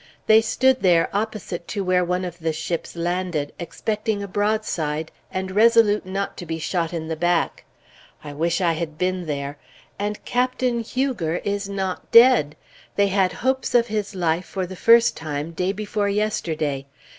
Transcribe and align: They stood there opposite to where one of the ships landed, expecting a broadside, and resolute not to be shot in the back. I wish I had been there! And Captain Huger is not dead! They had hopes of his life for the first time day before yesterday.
They 0.25 0.41
stood 0.41 0.81
there 0.81 1.11
opposite 1.15 1.67
to 1.67 1.83
where 1.83 2.03
one 2.03 2.25
of 2.25 2.39
the 2.39 2.53
ships 2.53 2.95
landed, 2.95 3.53
expecting 3.59 4.23
a 4.23 4.27
broadside, 4.27 5.11
and 5.31 5.51
resolute 5.51 6.07
not 6.07 6.37
to 6.37 6.47
be 6.47 6.57
shot 6.57 6.91
in 6.91 7.07
the 7.07 7.15
back. 7.15 7.65
I 8.23 8.33
wish 8.33 8.61
I 8.61 8.73
had 8.73 8.97
been 8.97 9.27
there! 9.27 9.59
And 9.99 10.25
Captain 10.25 10.79
Huger 10.79 11.35
is 11.43 11.69
not 11.69 12.09
dead! 12.09 12.55
They 12.95 13.09
had 13.09 13.31
hopes 13.45 13.75
of 13.75 13.85
his 13.85 14.15
life 14.15 14.45
for 14.47 14.65
the 14.65 14.75
first 14.75 15.15
time 15.15 15.51
day 15.51 15.71
before 15.71 16.09
yesterday. 16.09 16.87